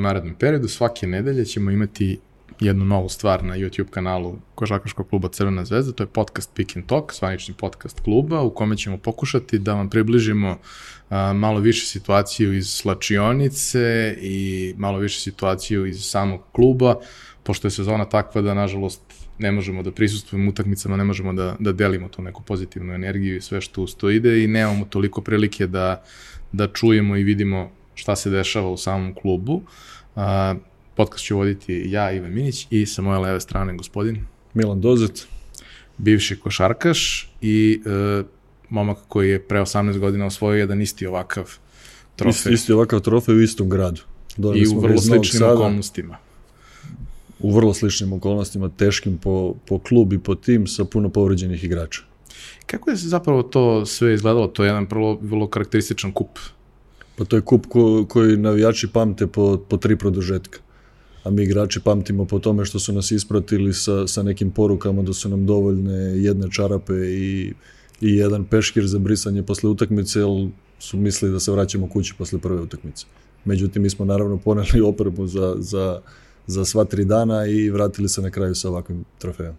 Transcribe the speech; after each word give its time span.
narednom 0.00 0.34
periodu. 0.34 0.68
Svake 0.68 1.06
nedelje 1.06 1.44
ćemo 1.44 1.70
imati 1.70 2.18
jednu 2.60 2.84
novu 2.84 3.08
stvar 3.08 3.44
na 3.44 3.56
YouTube 3.56 3.90
kanalu 3.90 4.38
Košakaškog 4.54 5.08
kluba 5.08 5.28
Crvena 5.28 5.64
zvezda, 5.64 5.92
to 5.92 6.02
je 6.02 6.06
podcast 6.06 6.54
Pick 6.54 6.76
and 6.76 6.86
Talk, 6.86 7.14
zvanični 7.14 7.54
podcast 7.54 8.00
kluba, 8.00 8.40
u 8.40 8.50
kome 8.50 8.76
ćemo 8.76 8.98
pokušati 8.98 9.58
da 9.58 9.74
vam 9.74 9.90
približimo 9.90 10.58
a, 11.10 11.32
malo 11.32 11.60
više 11.60 11.86
situaciju 11.86 12.56
iz 12.56 12.68
slačionice 12.68 14.16
i 14.20 14.74
malo 14.78 14.98
više 14.98 15.20
situaciju 15.20 15.86
iz 15.86 16.04
samog 16.04 16.40
kluba, 16.52 16.94
pošto 17.42 17.66
je 17.66 17.70
sezona 17.70 18.04
takva 18.04 18.42
da, 18.42 18.54
nažalost, 18.54 19.00
ne 19.38 19.52
možemo 19.52 19.82
da 19.82 19.92
prisustujemo 19.92 20.50
utakmicama, 20.50 20.96
ne 20.96 21.04
možemo 21.04 21.32
da, 21.32 21.56
da 21.58 21.72
delimo 21.72 22.08
tu 22.08 22.22
neku 22.22 22.42
pozitivnu 22.42 22.94
energiju 22.94 23.36
i 23.36 23.40
sve 23.40 23.60
što 23.60 23.82
uz 23.82 23.96
to 23.96 24.10
ide 24.10 24.44
i 24.44 24.46
nemamo 24.46 24.84
toliko 24.84 25.20
prilike 25.20 25.66
da, 25.66 26.04
da 26.52 26.68
čujemo 26.68 27.16
i 27.16 27.22
vidimo 27.22 27.70
šta 28.00 28.16
se 28.16 28.30
dešava 28.30 28.70
u 28.70 28.76
samom 28.76 29.14
klubu. 29.14 29.62
A, 30.16 30.54
podcast 30.94 31.24
ću 31.24 31.36
voditi 31.36 31.84
ja, 31.86 32.12
Ivan 32.12 32.32
Minić, 32.32 32.66
i 32.70 32.86
sa 32.86 33.02
moje 33.02 33.18
leve 33.18 33.40
strane 33.40 33.76
gospodin 33.76 34.26
Milan 34.54 34.80
Dozet. 34.80 35.26
Bivši 35.98 36.40
košarkaš 36.40 37.30
i 37.40 37.80
e, 37.86 38.22
momak 38.68 38.98
koji 39.08 39.30
je 39.30 39.42
pre 39.42 39.60
18 39.60 39.98
godina 39.98 40.26
osvojio 40.26 40.60
jedan 40.60 40.82
isti 40.82 41.06
ovakav 41.06 41.52
trofej. 42.16 42.38
Isti, 42.38 42.52
isti 42.52 42.72
ovakav 42.72 43.00
trofej 43.00 43.34
u 43.34 43.42
istom 43.42 43.68
gradu. 43.68 44.00
Dole 44.36 44.58
I 44.58 44.66
u 44.66 44.80
vrlo 44.80 45.00
sličnim 45.00 45.38
sada, 45.38 45.54
okolnostima. 45.54 46.18
U 47.38 47.54
vrlo 47.54 47.74
sličnim 47.74 48.12
okolnostima, 48.12 48.68
teškim 48.68 49.18
po, 49.18 49.54
po 49.66 49.78
klub 49.78 50.12
i 50.12 50.18
po 50.18 50.34
tim 50.34 50.66
sa 50.66 50.84
puno 50.84 51.08
povređenih 51.08 51.64
igrača. 51.64 52.02
Kako 52.66 52.90
je 52.90 52.96
zapravo 52.96 53.42
to 53.42 53.86
sve 53.86 54.14
izgledalo? 54.14 54.46
To 54.46 54.64
je 54.64 54.68
jedan 54.68 54.86
prvo, 54.86 55.18
vrlo 55.22 55.48
karakterističan 55.48 56.12
kup. 56.12 56.38
Pa 57.16 57.24
to 57.24 57.36
je 57.36 57.42
kup 57.42 57.66
ko, 57.66 58.06
koji 58.08 58.36
navijači 58.36 58.88
pamte 58.92 59.26
po, 59.26 59.56
po 59.68 59.76
tri 59.76 59.96
produžetka 59.96 60.58
a 61.22 61.30
mi 61.30 61.42
igrači 61.42 61.80
pamtimo 61.80 62.24
po 62.24 62.38
tome 62.38 62.64
što 62.64 62.78
su 62.78 62.92
nas 62.92 63.10
ispratili 63.10 63.72
sa, 63.72 64.06
sa 64.06 64.22
nekim 64.22 64.50
porukama 64.50 65.02
da 65.02 65.12
su 65.12 65.28
nam 65.28 65.46
dovoljne 65.46 66.22
jedne 66.22 66.50
čarape 66.50 66.94
i, 66.94 67.52
i 68.00 68.16
jedan 68.16 68.44
peškir 68.44 68.86
za 68.86 68.98
brisanje 68.98 69.42
posle 69.42 69.70
utakmice, 69.70 70.18
jer 70.18 70.48
su 70.78 70.96
mislili 70.96 71.32
da 71.32 71.40
se 71.40 71.52
vraćamo 71.52 71.88
kući 71.88 72.14
posle 72.18 72.38
prve 72.38 72.60
utakmice. 72.60 73.06
Međutim, 73.44 73.82
mi 73.82 73.90
smo 73.90 74.04
naravno 74.04 74.36
poneli 74.36 74.80
opremu 74.90 75.26
za, 75.26 75.54
za, 75.58 76.00
za 76.46 76.64
sva 76.64 76.84
tri 76.84 77.04
dana 77.04 77.46
i 77.46 77.70
vratili 77.70 78.08
se 78.08 78.22
na 78.22 78.30
kraju 78.30 78.54
sa 78.54 78.68
ovakvim 78.68 79.04
trofejom. 79.18 79.54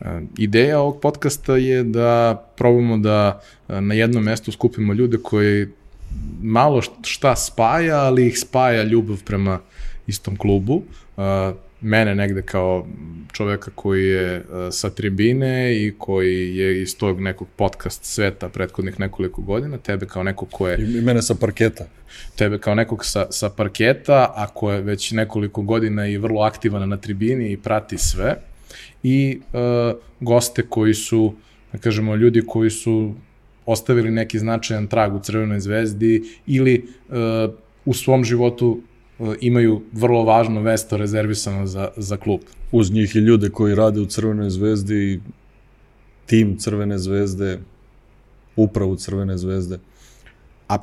E, 0.00 0.20
ideja 0.38 0.80
ovog 0.80 1.00
podcasta 1.00 1.56
je 1.56 1.84
da 1.84 2.42
probamo 2.56 2.98
da 2.98 3.40
e, 3.68 3.80
na 3.80 3.94
jednom 3.94 4.24
mestu 4.24 4.52
skupimo 4.52 4.92
ljude 4.92 5.18
koji 5.22 5.68
malo 6.42 6.82
šta 7.02 7.36
spaja, 7.36 7.98
ali 7.98 8.26
ih 8.26 8.38
spaja 8.38 8.82
ljubav 8.82 9.24
prema 9.24 9.60
istom 10.06 10.36
klubu. 10.36 10.82
Uh, 11.16 11.24
mene 11.80 12.14
negde 12.14 12.42
kao 12.42 12.86
čoveka 13.32 13.70
koji 13.74 14.06
je 14.06 14.38
uh, 14.38 14.44
sa 14.70 14.90
tribine 14.90 15.76
i 15.76 15.94
koji 15.98 16.56
je 16.56 16.82
iz 16.82 16.96
tog 16.98 17.20
nekog 17.20 17.48
podcast 17.56 18.04
sveta 18.04 18.48
prethodnih 18.48 19.00
nekoliko 19.00 19.42
godina, 19.42 19.78
tebe 19.78 20.06
kao 20.06 20.22
nekog 20.22 20.48
ko 20.50 20.68
je... 20.68 20.78
I 20.98 21.00
mene 21.00 21.22
sa 21.22 21.34
parketa. 21.34 21.86
Tebe 22.36 22.58
kao 22.58 22.74
nekog 22.74 23.04
sa, 23.04 23.26
sa 23.30 23.50
parketa, 23.50 24.32
a 24.36 24.46
ko 24.54 24.72
je 24.72 24.80
već 24.80 25.12
nekoliko 25.12 25.62
godina 25.62 26.06
i 26.06 26.18
vrlo 26.18 26.42
aktivan 26.42 26.88
na 26.88 26.96
tribini 26.96 27.52
i 27.52 27.56
prati 27.56 27.98
sve. 27.98 28.36
I 29.02 29.40
uh, 29.52 29.98
goste 30.20 30.62
koji 30.62 30.94
su, 30.94 31.34
da 31.72 31.78
kažemo, 31.78 32.16
ljudi 32.16 32.42
koji 32.46 32.70
su 32.70 33.14
ostavili 33.66 34.10
neki 34.10 34.38
značajan 34.38 34.86
trag 34.86 35.14
u 35.14 35.20
Crvenoj 35.20 35.60
zvezdi 35.60 36.22
ili 36.46 36.84
uh, 37.08 37.14
u 37.84 37.94
svom 37.94 38.24
životu 38.24 38.80
imaju 39.40 39.82
vrlo 39.92 40.24
važno 40.24 40.60
mesto 40.60 40.96
rezervisano 40.96 41.66
za, 41.66 41.88
za 41.96 42.16
klub. 42.16 42.40
Uz 42.72 42.92
njih 42.92 43.16
i 43.16 43.18
ljude 43.18 43.50
koji 43.50 43.74
rade 43.74 44.00
u 44.00 44.06
Crvenoj 44.06 44.50
zvezdi, 44.50 45.20
tim 46.26 46.56
Crvene 46.58 46.98
zvezde, 46.98 47.58
upravu 48.56 48.96
Crvene 48.96 49.38
zvezde. 49.38 49.78
A 50.68 50.78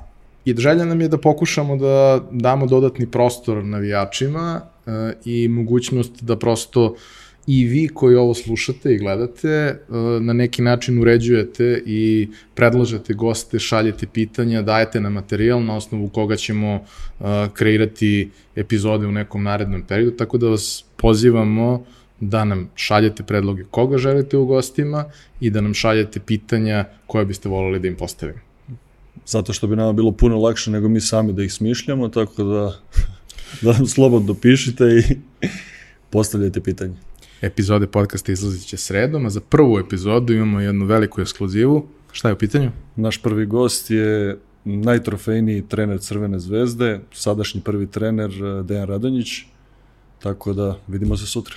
i 0.46 0.56
želja 0.58 0.86
nam 0.86 1.02
je 1.02 1.08
da 1.08 1.18
pokušamo 1.18 1.78
da 1.78 2.24
damo 2.32 2.66
dodatni 2.66 3.12
prostor 3.12 3.64
navijačima 3.66 4.62
e, 4.62 5.14
i 5.26 5.48
mogućnost 5.48 6.24
da 6.24 6.40
prosto 6.40 6.86
uh, 6.86 6.98
i 7.48 7.66
vi 7.66 7.88
koji 7.88 8.16
ovo 8.16 8.34
slušate 8.34 8.94
i 8.94 8.98
gledate 8.98 9.50
e, 9.50 9.78
na 10.22 10.34
neki 10.34 10.62
način 10.62 11.02
uređujete 11.02 11.84
i 11.86 12.28
predlažete 12.56 13.14
goste, 13.14 13.60
šaljete 13.60 14.08
pitanja, 14.08 14.62
dajete 14.62 15.02
nam 15.02 15.14
materijal 15.14 15.64
na 15.64 15.76
osnovu 15.76 16.10
koga 16.10 16.36
ćemo 16.36 16.68
e, 16.76 16.84
kreirati 17.54 18.30
epizode 18.56 19.08
u 19.08 19.12
nekom 19.12 19.44
narednom 19.44 19.82
periodu, 19.82 20.18
tako 20.18 20.38
da 20.38 20.50
vas 20.50 20.86
pozivamo 20.98 21.86
da 22.20 22.46
nam 22.46 22.70
šaljete 22.76 23.24
predloge 23.24 23.64
koga 23.72 23.98
želite 23.98 24.38
u 24.38 24.46
gostima 24.46 25.06
i 25.40 25.50
da 25.50 25.62
nam 25.62 25.74
šaljete 25.74 26.20
pitanja 26.20 26.86
koje 27.08 27.26
biste 27.26 27.50
volili 27.50 27.80
da 27.80 27.88
im 27.88 27.96
postavimo. 27.96 28.40
Zato 29.26 29.54
što 29.54 29.68
bi 29.68 29.76
nama 29.76 29.94
bilo 29.94 30.12
puno 30.12 30.38
lakše 30.38 30.72
nego 30.72 30.90
mi 30.90 31.02
sami 31.02 31.34
da 31.34 31.44
ih 31.44 31.54
smišljamo, 31.54 32.08
tako 32.08 32.44
da, 32.44 32.80
da 33.62 33.74
nam 33.74 33.88
slobodno 33.88 34.34
pišite 34.34 34.84
i 34.84 35.16
postavljajte 36.12 36.62
pitanje. 36.62 37.07
Epizode 37.42 37.88
podcasta 37.88 38.32
izlazit 38.32 38.68
će 38.68 38.78
sredom, 38.78 39.26
a 39.26 39.30
za 39.30 39.42
prvu 39.42 39.80
epizodu 39.80 40.34
imamo 40.34 40.62
jednu 40.62 40.86
veliku 40.86 41.22
ekskluzivu. 41.22 41.88
Šta 42.12 42.28
je 42.28 42.34
u 42.34 42.38
pitanju? 42.38 42.72
Naš 42.96 43.22
prvi 43.22 43.46
gost 43.46 43.92
je 43.92 44.38
najtrofejniji 44.66 45.68
trener 45.68 46.00
Crvene 46.00 46.40
zvezde, 46.40 47.00
sadašnji 47.14 47.62
prvi 47.62 47.88
trener 47.88 48.32
Dejan 48.64 48.88
Radonjić, 48.88 49.28
tako 50.20 50.54
da 50.54 50.80
vidimo 50.88 51.18
se 51.18 51.26
sutra. 51.26 51.56